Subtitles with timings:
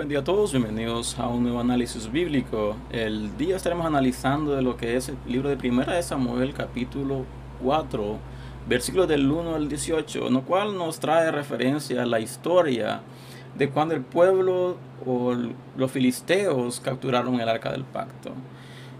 [0.00, 2.74] Bendiga a todos, bienvenidos a un nuevo análisis bíblico.
[2.90, 7.26] El día estaremos analizando de lo que es el libro de Primera de Samuel, capítulo
[7.62, 8.16] 4,
[8.66, 13.02] versículos del 1 al 18, en lo cual nos trae referencia a la historia
[13.58, 15.36] de cuando el pueblo o
[15.76, 18.30] los filisteos capturaron el arca del pacto.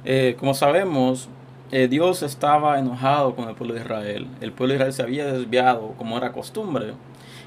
[0.04, 1.30] Eh, como sabemos,
[1.72, 4.26] eh, Dios estaba enojado con el pueblo de Israel.
[4.42, 6.92] El pueblo de Israel se había desviado como era costumbre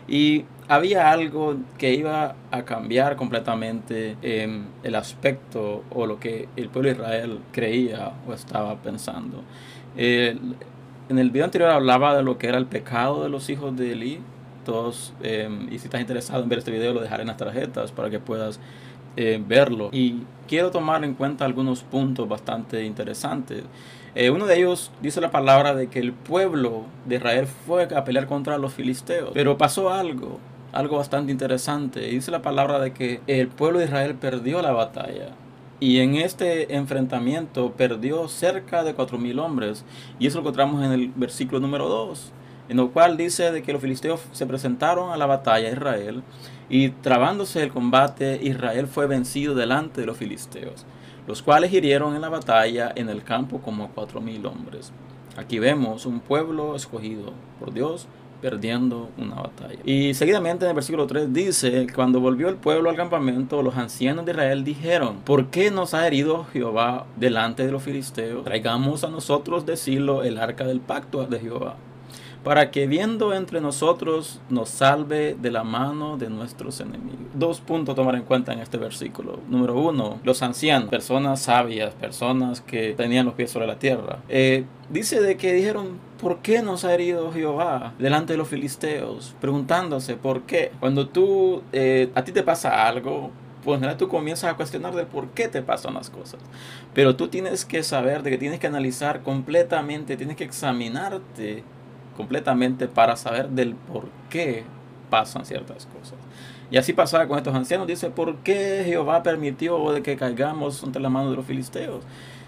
[0.08, 6.70] y había algo que iba a cambiar completamente en el aspecto o lo que el
[6.70, 9.44] pueblo de Israel creía o estaba pensando.
[9.96, 13.92] en el video anterior hablaba de lo que era el pecado de los hijos de
[13.92, 14.20] Eli.
[14.66, 17.92] Todos, em, y si estás interesado en ver este video, lo dejaré en las tarjetas
[17.92, 18.60] para que puedas
[19.16, 19.90] eh, verlo.
[19.92, 23.64] Y quiero tomar en cuenta algunos puntos bastante interesantes.
[24.16, 28.04] Eh, uno de ellos dice la palabra de que el pueblo de Israel fue a
[28.04, 29.32] pelear contra los filisteos.
[29.34, 30.40] Pero pasó algo,
[30.72, 32.02] algo bastante interesante.
[32.02, 35.30] Dice la palabra de que el pueblo de Israel perdió la batalla.
[35.80, 39.84] Y en este enfrentamiento perdió cerca de 4.000 hombres.
[40.20, 42.32] Y eso lo encontramos en el versículo número 2.
[42.70, 46.22] En lo cual dice de que los filisteos se presentaron a la batalla a Israel.
[46.70, 50.86] Y trabándose el combate, Israel fue vencido delante de los filisteos
[51.28, 54.92] los cuales hirieron en la batalla en el campo como cuatro mil hombres.
[55.38, 58.08] Aquí vemos un pueblo escogido por Dios
[58.42, 59.80] perdiendo una batalla.
[59.86, 64.26] Y seguidamente en el versículo 3 dice, cuando volvió el pueblo al campamento, los ancianos
[64.26, 68.44] de Israel dijeron, ¿por qué nos ha herido Jehová delante de los filisteos?
[68.44, 71.78] Traigamos a nosotros decirlo el arca del pacto de Jehová
[72.44, 77.20] para que viendo entre nosotros nos salve de la mano de nuestros enemigos.
[77.34, 79.40] Dos puntos a tomar en cuenta en este versículo.
[79.48, 84.20] Número uno, los ancianos, personas sabias, personas que tenían los pies sobre la tierra.
[84.28, 89.36] Eh, dice de que dijeron, ¿por qué nos ha herido Jehová delante de los filisteos?
[89.40, 90.72] Preguntándose, ¿por qué?
[90.80, 93.32] Cuando tú, eh, a ti te pasa algo,
[93.64, 96.42] pues tú comienzas a cuestionar de por qué te pasan las cosas.
[96.94, 101.64] Pero tú tienes que saber de que tienes que analizar completamente, tienes que examinarte
[102.16, 104.64] completamente para saber del por qué
[105.10, 106.18] pasan ciertas cosas.
[106.72, 107.86] Y así pasaba con estos ancianos.
[107.86, 112.04] Dice, ¿por qué Jehová permitió de que caigamos entre la mano de los filisteos?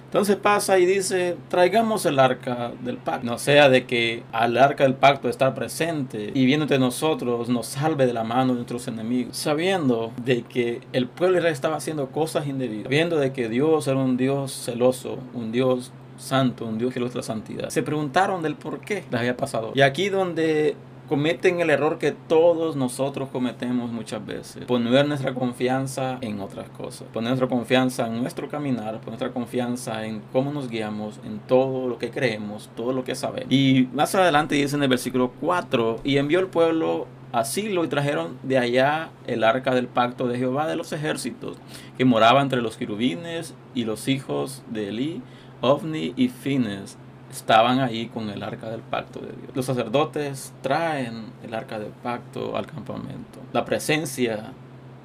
[0.05, 3.25] Entonces pasa y dice, traigamos el arca del pacto.
[3.25, 7.67] No sea de que al arca del pacto estar presente y viendo entre nosotros nos
[7.67, 9.35] salve de la mano de nuestros enemigos.
[9.35, 12.87] Sabiendo de que el pueblo Israel estaba haciendo cosas indebidas.
[12.87, 17.21] Viendo de que Dios era un Dios celoso, un Dios santo, un Dios que la
[17.21, 17.69] santidad.
[17.69, 19.71] Se preguntaron del por qué les había pasado.
[19.75, 20.75] Y aquí donde
[21.07, 24.65] cometen el error que todos nosotros cometemos muchas veces.
[24.65, 27.07] Poner nuestra confianza en otras cosas.
[27.13, 28.95] Poner nuestra confianza en nuestro caminar.
[28.95, 33.15] Poner nuestra confianza en cómo nos guiamos, en todo lo que creemos, todo lo que
[33.15, 33.51] sabemos.
[33.51, 37.89] Y más adelante dice en el versículo 4, y envió el pueblo así lo y
[37.89, 41.57] trajeron de allá el arca del pacto de Jehová de los ejércitos,
[41.97, 45.21] que moraba entre los querubines y los hijos de Elí
[45.61, 46.97] Ovni y Fines
[47.31, 49.55] estaban ahí con el arca del pacto de Dios.
[49.55, 53.39] Los sacerdotes traen el arca del pacto al campamento.
[53.51, 54.53] La presencia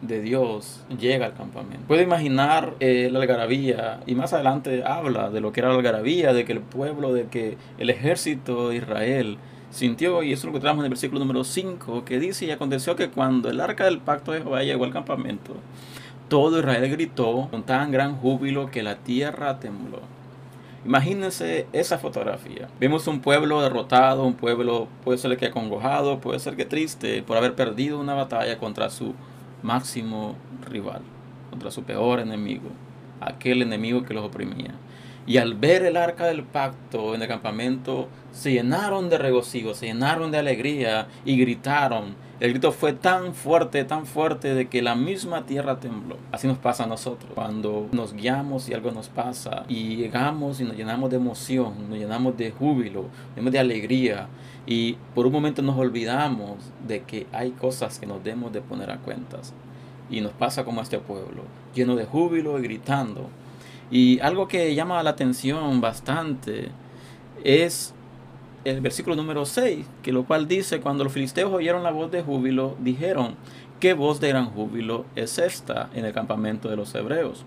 [0.02, 1.86] de Dios llega al campamento.
[1.86, 6.32] Puedo imaginar eh, la algarabía y más adelante habla de lo que era la algarabía,
[6.32, 9.38] de que el pueblo, de que el ejército de Israel
[9.70, 12.50] sintió, y eso es lo que traemos en el versículo número 5, que dice, y
[12.50, 15.54] aconteció que cuando el arca del pacto de Jehová llegó al campamento,
[16.28, 20.00] todo Israel gritó con tan gran júbilo que la tierra tembló.
[20.84, 22.68] Imagínense esa fotografía.
[22.80, 27.36] Vemos un pueblo derrotado, un pueblo puede ser que acongojado, puede ser que triste por
[27.36, 29.14] haber perdido una batalla contra su
[29.62, 30.36] máximo
[30.70, 31.02] rival,
[31.50, 32.70] contra su peor enemigo,
[33.20, 34.74] aquel enemigo que los oprimía.
[35.26, 39.86] Y al ver el arca del pacto en el campamento, se llenaron de regocijo, se
[39.86, 44.94] llenaron de alegría y gritaron el grito fue tan fuerte, tan fuerte de que la
[44.94, 46.16] misma tierra tembló.
[46.32, 47.30] Así nos pasa a nosotros.
[47.34, 51.98] Cuando nos guiamos y algo nos pasa y llegamos y nos llenamos de emoción, nos
[51.98, 53.04] llenamos de júbilo,
[53.36, 54.28] de alegría
[54.66, 56.56] y por un momento nos olvidamos
[56.88, 59.52] de que hay cosas que nos debemos de poner a cuentas.
[60.08, 61.42] Y nos pasa como a este pueblo,
[61.74, 63.28] lleno de júbilo y gritando.
[63.90, 66.70] Y algo que llama la atención bastante
[67.44, 67.94] es
[68.64, 72.22] el versículo número 6, que lo cual dice, cuando los filisteos oyeron la voz de
[72.22, 73.36] júbilo, dijeron,
[73.78, 77.44] ¿qué voz de gran júbilo es esta en el campamento de los hebreos?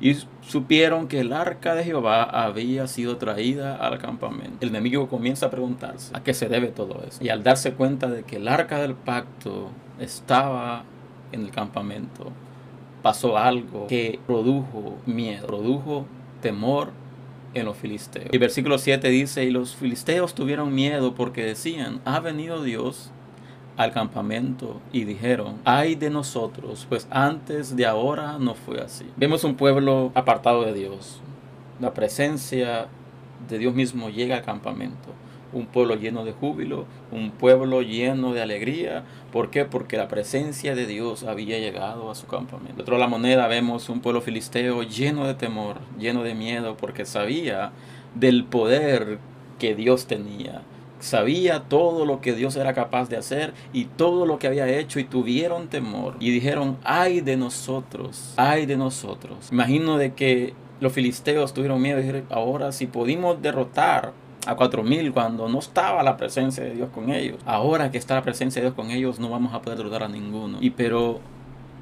[0.00, 4.56] Y supieron que el arca de Jehová había sido traída al campamento.
[4.60, 7.22] El enemigo comienza a preguntarse a qué se debe todo eso.
[7.22, 10.84] Y al darse cuenta de que el arca del pacto estaba
[11.32, 12.32] en el campamento,
[13.02, 16.06] pasó algo que produjo miedo, produjo
[16.40, 16.92] temor
[17.54, 18.28] en los filisteos.
[18.32, 23.10] El versículo 7 dice, y los filisteos tuvieron miedo porque decían, ha venido Dios
[23.76, 29.06] al campamento y dijeron, ay de nosotros, pues antes de ahora no fue así.
[29.16, 31.20] Vemos un pueblo apartado de Dios.
[31.80, 32.88] La presencia
[33.48, 35.10] de Dios mismo llega al campamento
[35.52, 39.04] un pueblo lleno de júbilo, un pueblo lleno de alegría.
[39.32, 39.64] ¿Por qué?
[39.64, 42.82] Porque la presencia de Dios había llegado a su campamento.
[42.82, 47.72] De la moneda vemos un pueblo filisteo lleno de temor, lleno de miedo, porque sabía
[48.14, 49.18] del poder
[49.58, 50.62] que Dios tenía.
[50.98, 55.00] Sabía todo lo que Dios era capaz de hacer y todo lo que había hecho
[55.00, 59.48] y tuvieron temor y dijeron, ay de nosotros, ay de nosotros.
[59.50, 64.12] Imagino de que los filisteos tuvieron miedo y dijeron, ahora si pudimos derrotar
[64.46, 67.38] a 4000 cuando no estaba la presencia de Dios con ellos.
[67.44, 70.08] Ahora que está la presencia de Dios con ellos, no vamos a poder dudar a
[70.08, 70.58] ninguno.
[70.60, 71.20] Y pero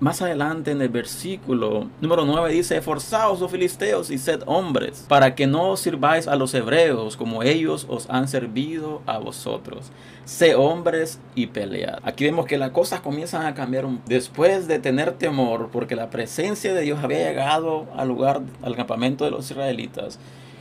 [0.01, 5.35] más adelante en el versículo número 9 dice, esforzaos, los filisteos, y sed hombres, para
[5.35, 9.91] que no sirváis a los hebreos como ellos os han servido a vosotros.
[10.25, 11.99] Sé hombres y pelead.
[12.05, 16.73] Aquí vemos que las cosas comienzan a cambiar después de tener temor, porque la presencia
[16.75, 20.21] de Dios había llegado al lugar, al campamento de los israelitas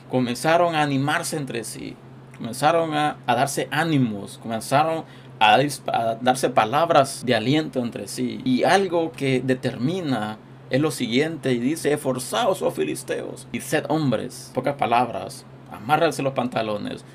[0.09, 1.95] comenzaron a animarse entre sí,
[2.38, 5.06] comenzaron a, darse ánimos, comenzaron
[5.39, 8.42] a, a, darse palabras de aliento entre sí.
[8.45, 10.38] Y algo que determina
[10.69, 16.33] es lo siguiente, y dice, esforzaos, oh filisteos, y sed hombres, pocas palabras, amárrense los
[16.33, 17.06] pantalones,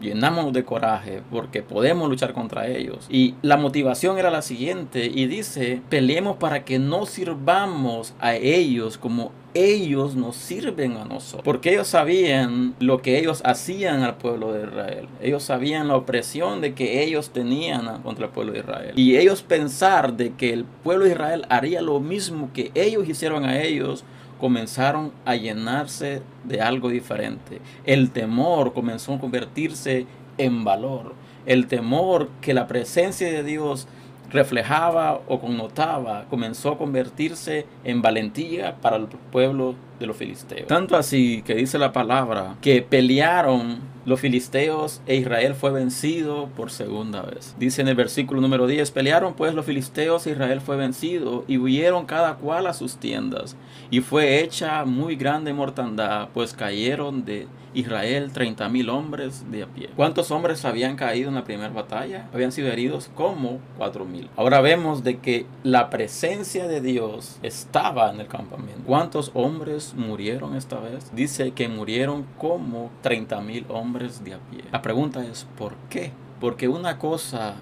[0.00, 3.06] llenamos de coraje porque podemos luchar contra ellos.
[3.08, 8.98] Y la motivación era la siguiente y dice, peleemos para que no sirvamos a ellos
[8.98, 11.42] como ellos nos sirven a nosotros.
[11.44, 15.08] Porque ellos sabían lo que ellos hacían al pueblo de Israel.
[15.20, 18.92] Ellos sabían la opresión de que ellos tenían contra el pueblo de Israel.
[18.96, 23.44] Y ellos pensar de que el pueblo de Israel haría lo mismo que ellos hicieron
[23.44, 24.04] a ellos
[24.40, 27.60] comenzaron a llenarse de algo diferente.
[27.84, 30.06] El temor comenzó a convertirse
[30.38, 31.14] en valor.
[31.46, 33.86] El temor que la presencia de Dios
[34.30, 40.66] reflejaba o connotaba comenzó a convertirse en valentía para el pueblo de los filisteos.
[40.66, 46.70] Tanto así que dice la palabra que pelearon los filisteos e Israel fue vencido por
[46.70, 47.54] segunda vez.
[47.58, 51.58] Dice en el versículo número 10, pelearon pues los filisteos e Israel fue vencido y
[51.58, 53.56] huyeron cada cual a sus tiendas
[53.90, 59.66] y fue hecha muy grande mortandad, pues cayeron de Israel 30 mil hombres de a
[59.66, 59.90] pie.
[59.96, 62.28] ¿Cuántos hombres habían caído en la primera batalla?
[62.32, 64.28] Habían sido heridos como 4 mil.
[64.36, 68.82] Ahora vemos de que la presencia de Dios estaba en el campamento.
[68.86, 71.14] ¿Cuántos hombres murieron esta vez?
[71.14, 74.64] Dice que murieron como 30 mil hombres de a pie.
[74.72, 76.12] La pregunta es ¿por qué?
[76.40, 77.56] Porque una cosa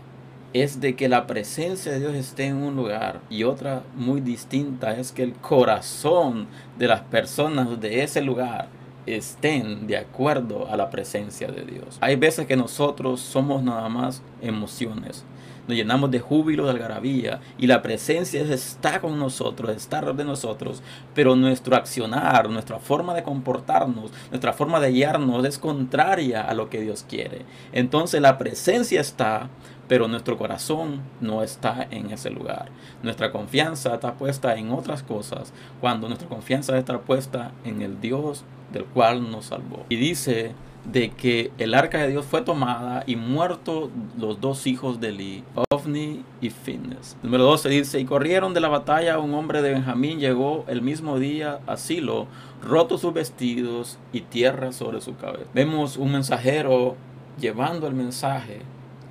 [0.52, 4.96] es de que la presencia de Dios esté en un lugar y otra muy distinta
[4.96, 6.46] es que el corazón
[6.78, 8.68] de las personas de ese lugar
[9.16, 11.98] estén de acuerdo a la presencia de Dios.
[12.00, 15.24] Hay veces que nosotros somos nada más emociones.
[15.68, 20.82] Nos llenamos de júbilo, de algarabía y la presencia está con nosotros, está de nosotros,
[21.14, 26.70] pero nuestro accionar, nuestra forma de comportarnos, nuestra forma de guiarnos es contraria a lo
[26.70, 27.42] que Dios quiere.
[27.72, 29.50] Entonces la presencia está,
[29.88, 32.68] pero nuestro corazón no está en ese lugar.
[33.02, 38.44] Nuestra confianza está puesta en otras cosas, cuando nuestra confianza está puesta en el Dios
[38.72, 39.86] del cual nos salvó.
[39.88, 40.52] Y dice
[40.84, 45.44] de que el arca de Dios fue tomada y muerto los dos hijos de Eli,
[45.70, 47.16] Ofni y Finnes.
[47.22, 51.18] Número 12 dice, y corrieron de la batalla, un hombre de Benjamín llegó el mismo
[51.18, 52.26] día a Silo,
[52.62, 55.50] roto sus vestidos y tierra sobre su cabeza.
[55.54, 56.96] Vemos un mensajero
[57.38, 58.62] llevando el mensaje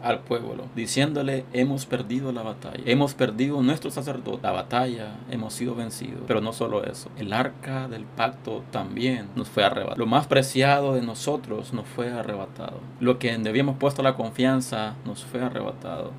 [0.03, 5.75] al pueblo, diciéndole, hemos perdido la batalla, hemos perdido nuestro sacerdote, la batalla, hemos sido
[5.75, 6.21] vencidos.
[6.27, 9.97] Pero no solo eso, el arca del pacto también nos fue arrebatado.
[9.97, 12.79] Lo más preciado de nosotros nos fue arrebatado.
[12.99, 16.11] Lo que debíamos puesto la confianza nos fue arrebatado.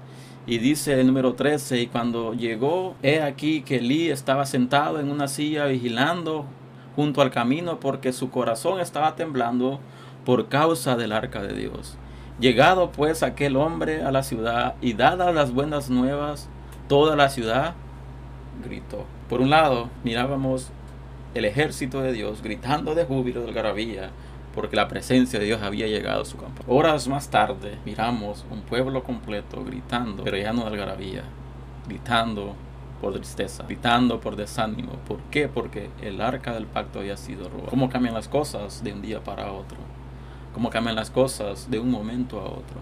[0.47, 5.11] Y dice el número 13, y cuando llegó, he aquí que Elí estaba sentado en
[5.11, 6.47] una silla vigilando
[6.97, 9.79] junto al camino porque su corazón estaba temblando
[10.25, 11.99] por causa del arca de Dios.
[12.40, 16.49] Llegado pues aquel hombre a la ciudad y dadas las buenas nuevas,
[16.88, 17.75] toda la ciudad
[18.64, 19.04] gritó.
[19.28, 20.71] Por un lado, mirábamos
[21.35, 24.11] el ejército de Dios gritando de júbilo, de algarabía,
[24.54, 26.62] porque la presencia de Dios había llegado a su campo.
[26.68, 31.25] Horas más tarde, miramos un pueblo completo gritando, pero ya no de algarabía,
[31.88, 32.54] gritando
[33.00, 34.92] por tristeza, gritando por desánimo.
[35.07, 35.49] ¿Por qué?
[35.49, 37.71] Porque el arca del pacto había sido robado.
[37.71, 39.76] ¿Cómo cambian las cosas de un día para otro?
[40.59, 42.81] Cómo cambian las cosas de un momento a otro.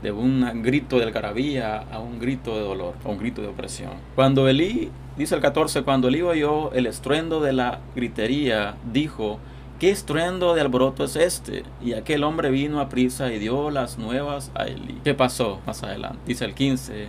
[0.00, 3.90] De un grito de algarabía a un grito de dolor, a un grito de opresión.
[4.14, 9.40] Cuando Elí, dice el 14, cuando Elí oyó el estruendo de la gritería, dijo,
[9.80, 11.64] ¿qué estruendo de alboroto es este?
[11.82, 15.00] Y aquel hombre vino a prisa y dio las nuevas a Elí.
[15.02, 16.20] ¿Qué pasó más adelante?
[16.28, 17.08] Dice el 15,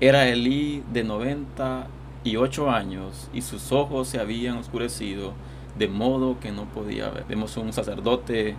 [0.00, 5.34] era Elí de 98 años y sus ojos se habían oscurecido
[5.78, 7.26] de modo que no podía ver.
[7.28, 8.56] Vemos un sacerdote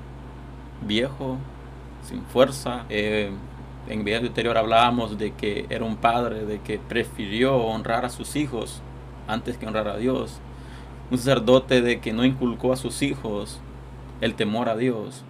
[0.86, 1.38] viejo,
[2.04, 2.86] sin fuerza.
[2.90, 3.32] Eh,
[3.88, 8.36] en video anterior hablábamos de que era un padre, de que prefirió honrar a sus
[8.36, 8.82] hijos
[9.28, 10.40] antes que honrar a Dios.
[11.12, 13.60] Un sacerdote de que no inculcó a sus hijos
[14.22, 15.24] el temor a Dios.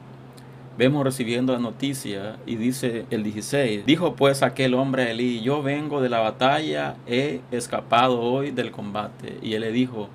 [0.77, 5.62] Vemos recibiendo la noticia y dice el 16, dijo pues aquel hombre a Elí, yo
[5.62, 9.39] vengo de la batalla, he escapado hoy del combate.
[9.41, 10.08] Y él le dijo,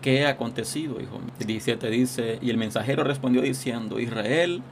[0.00, 1.32] ¿qué ha acontecido, hijo mío?
[1.40, 4.62] El 17 dice, y el mensajero respondió diciendo, Israel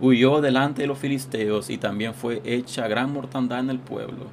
[0.00, 4.26] huyó delante de los filisteos y también fue hecha gran mortandad en el pueblo.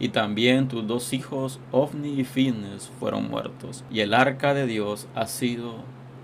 [0.00, 3.84] Y también tus dos hijos, Ofni y Fines, fueron muertos.
[3.90, 5.76] Y el arca de Dios ha sido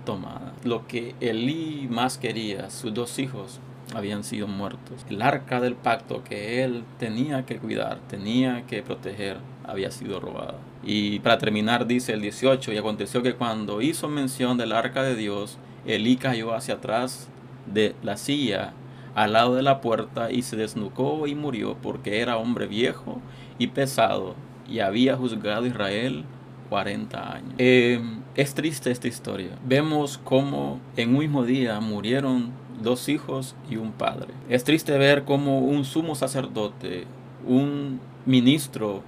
[0.05, 0.53] tomada.
[0.63, 3.59] Lo que Elí más quería, sus dos hijos,
[3.93, 5.05] habían sido muertos.
[5.09, 10.55] El arca del pacto que él tenía que cuidar, tenía que proteger, había sido robada.
[10.83, 15.15] Y para terminar dice el 18, y aconteció que cuando hizo mención del arca de
[15.15, 17.29] Dios, Elí cayó hacia atrás
[17.71, 18.73] de la silla
[19.15, 23.19] al lado de la puerta y se desnucó y murió porque era hombre viejo
[23.57, 24.35] y pesado
[24.69, 26.23] y había juzgado a Israel
[26.69, 27.53] 40 años.
[27.57, 29.57] Em, es triste esta historia.
[29.65, 34.33] Vemos cómo en un mismo día murieron dos hijos y un padre.
[34.49, 37.05] Es triste ver cómo un sumo sacerdote,
[37.45, 39.03] un ministro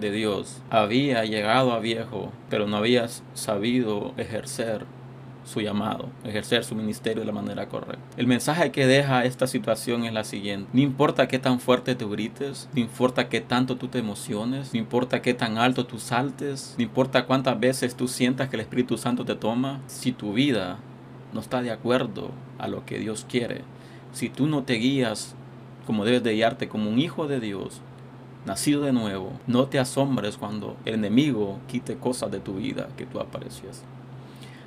[0.00, 4.84] de Dios, había llegado a viejo, pero no había sabido ejercer
[5.44, 8.04] su llamado, ejercer su ministerio de la manera correcta.
[8.16, 10.70] El mensaje que deja esta situación es la siguiente.
[10.72, 14.78] No importa qué tan fuerte te grites, no importa qué tanto tú te emociones, no
[14.78, 18.96] importa qué tan alto tú saltes, no importa cuántas veces tú sientas que el Espíritu
[18.96, 20.78] Santo te toma, si tu vida
[21.32, 23.62] no está de acuerdo a lo que Dios quiere,
[24.12, 25.34] si tú no te guías
[25.86, 27.80] como debes de guiarte como un hijo de Dios,
[28.50, 33.06] nacido de nuevo, no te asombres cuando el enemigo quite cosas de tu vida que
[33.06, 33.84] tú aprecias.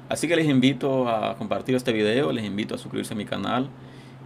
[0.07, 3.67] Así que les invito a compartir este video, les invito a suscribirse a mi canal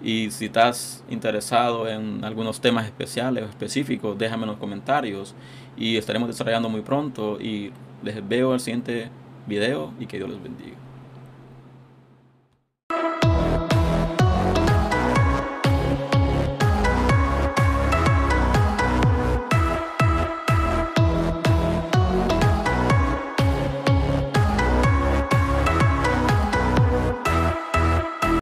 [0.03, 5.33] y si estás interesado en algunos temas especiales o específicos, déjame en los comentarios
[5.75, 7.71] y estaremos desarrollando muy pronto y
[8.03, 9.09] les veo el siguiente
[9.47, 10.86] video y que Dios les bendiga.